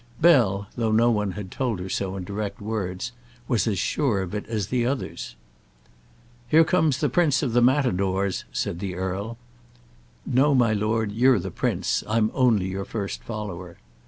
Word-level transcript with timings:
Bell, 0.19 0.65
though 0.75 0.91
no 0.91 1.11
one 1.11 1.33
had 1.33 1.51
told 1.51 1.79
her 1.79 1.87
so 1.87 2.15
in 2.15 2.23
direct 2.23 2.59
words, 2.59 3.11
was 3.47 3.67
as 3.67 3.77
sure 3.77 4.23
of 4.23 4.33
it 4.33 4.47
as 4.47 4.69
the 4.69 4.83
others. 4.83 5.35
"Here 6.47 6.63
comes 6.63 6.97
the 6.97 7.07
prince 7.07 7.43
of 7.43 7.53
matadores," 7.63 8.43
said 8.51 8.79
the 8.79 8.95
earl. 8.95 9.37
"No, 10.25 10.55
my 10.55 10.73
lord; 10.73 11.11
you're 11.11 11.37
the 11.37 11.51
prince. 11.51 12.03
I'm 12.07 12.31
only 12.33 12.65
your 12.67 12.83
first 12.85 13.21
follower." 13.23 13.77